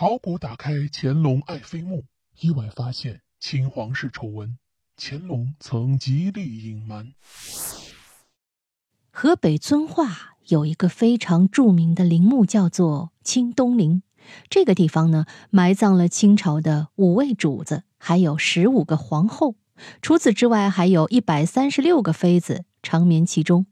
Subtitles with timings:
[0.00, 2.04] 考古打开乾隆爱妃墓，
[2.38, 4.56] 意外发现亲皇室丑闻，
[4.96, 7.12] 乾隆曾极力隐瞒。
[9.10, 14.04] 河北遵化有一个非常著名的陵墓，叫做清东陵。
[14.48, 19.56] 这个地方呢，埋葬了清朝的五位主子，还有十五个皇后。
[20.00, 23.66] 除此之外，还有一百三十六个妃子长眠其中。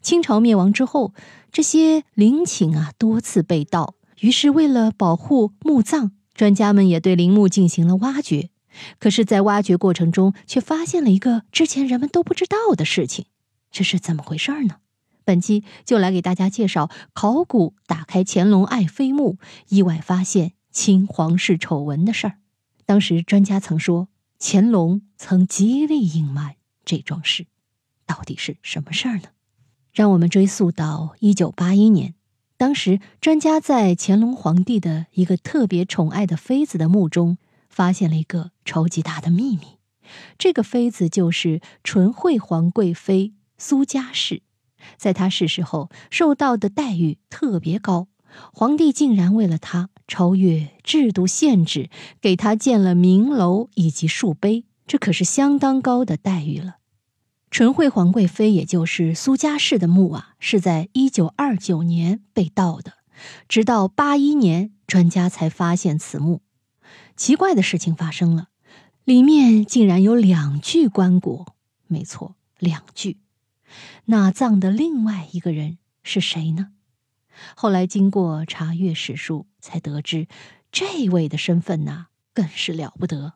[0.00, 1.12] 清朝灭亡之后，
[1.50, 3.96] 这些陵寝啊多次被盗。
[4.20, 8.50] 于是，为了保护墓葬，专家们也对陵墓进行了挖掘。
[8.98, 13.26] 可是，在挖掘过程中，却发现了一个之前人们都不知道的事情。
[13.70, 14.76] 这是怎么回事呢？
[15.24, 22.38] 本期就来给大家介绍考古打开乾隆爱妃墓，意外发现清皇室丑闻的事儿。
[22.86, 24.08] 当时专家曾说，
[24.40, 27.46] 乾隆曾极力隐瞒这桩事，
[28.06, 29.28] 到底是什么事儿呢？
[29.92, 32.14] 让我们追溯到一九八一年。
[32.58, 37.38] 当时，专家在乾隆皇帝的一个特别宠爱的妃子的墓中，
[37.70, 39.78] 发现了一个超级大的秘密。
[40.38, 44.42] 这个妃子就是纯惠皇贵妃苏嘉氏，
[44.96, 48.08] 在她逝世后，受到的待遇特别高。
[48.52, 51.88] 皇帝竟然为了她超越制度限制，
[52.20, 56.77] 给她建了明楼以及树碑，这可是相当高的待遇了。
[57.50, 62.92] 纯惠皇贵妃，也就是苏家氏的墓啊，是在一九二九年被盗的，
[63.48, 66.42] 直到八一年，专家才发现此墓。
[67.16, 68.48] 奇怪的事情发生了，
[69.04, 71.46] 里面竟然有两具棺椁。
[71.86, 73.18] 没错，两具。
[74.04, 76.72] 那葬的另外一个人是谁呢？
[77.56, 80.28] 后来经过查阅史书，才得知，
[80.70, 83.34] 这位的身份呐，更是了不得。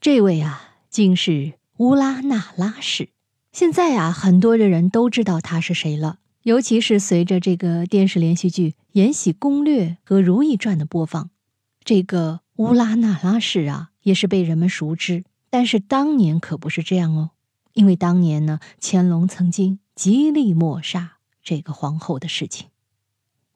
[0.00, 3.10] 这位啊，竟是乌拉那拉氏。
[3.58, 6.18] 现在啊，很多的人都知道他是谁了。
[6.42, 11.30] 尤其是随着这个电视连续剧《延禧攻略》和《如懿传》的播放，
[11.82, 15.24] 这个乌拉那拉氏啊，也是被人们熟知。
[15.48, 17.30] 但是当年可不是这样哦，
[17.72, 22.66] 因为当年呢，乾隆曾经极力抹杀这个皇后的事情。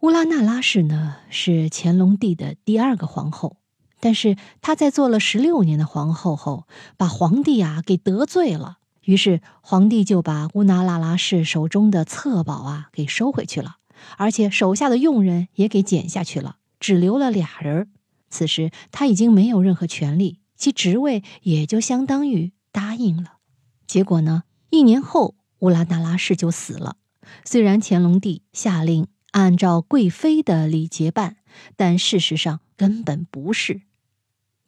[0.01, 3.59] 乌拉那拉氏呢，是乾隆帝的第二个皇后，
[4.01, 6.67] 但是她在做了十六年的皇后后，
[6.97, 8.79] 把皇帝啊给得罪了。
[9.11, 13.79] 于是皇帝就把乌拉那拉氏手中的册宝啊给收回去了，
[14.17, 17.91] 而且手下的佣人也给减下去了，只留了俩人。
[18.29, 23.39] 此时他已经没有任何权利，其职位也就相当于答应了。
[23.85, 26.95] 结果呢，一年后乌拉那拉氏就死了。
[27.45, 31.39] 虽然乾隆帝下令按照贵妃的礼节办，
[31.75, 33.81] 但事实上根本不是。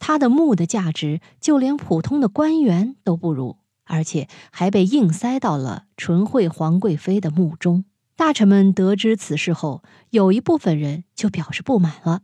[0.00, 3.58] 他的墓的价值就连普通的官员都不如。
[3.92, 7.84] 而且还被硬塞到了纯惠皇贵妃的墓中。
[8.16, 12.22] 大臣们得知此事后，有一部分人就表示不满了。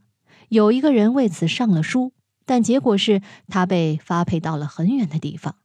[0.48, 2.12] 有一个人为此上了书，
[2.46, 5.56] 但结果是他被发配到了很远的地方。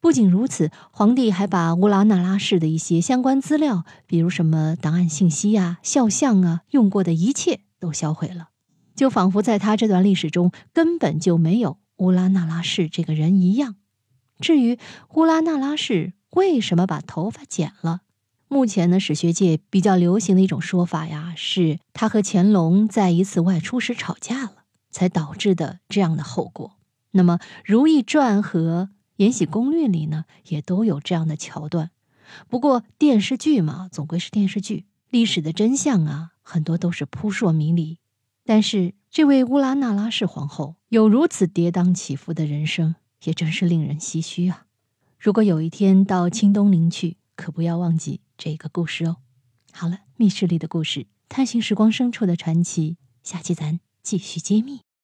[0.00, 8.48] 不仅如此，皇帝还把乌拉那拉氏的一些相关资料，比如什么档案信息啊、肖像啊，用过的一切都销毁了，
[8.96, 13.76] 就仿佛在他这段历史中根本就没有乌拉那拉氏这个人一样。
[14.42, 14.78] 至于
[15.14, 18.00] 乌拉那拉氏为什么把头发剪了，
[18.48, 26.76] 目前呢史学界比较流行的一种说法呀，是他和乾隆在一次外出时吵架了，才导致的这样的后果。
[27.12, 31.90] 那么《如懿传》和《延禧攻略》里呢，也都有这样的桥段。
[32.48, 37.98] 不过电视剧嘛，总归是电视剧，历史的真相啊，很多都是扑朔迷离。
[38.44, 42.96] 但是这位乌拉那拉氏皇后有如此跌宕起伏的人生。
[43.24, 44.66] 也真是令人唏嘘啊！
[45.18, 49.16] 如果有一天到清东陵去，可不要忘记这个故事哦。
[49.70, 54.80] 好了，密室里的故事，探寻时光深处的传奇，下期咱继续揭秘。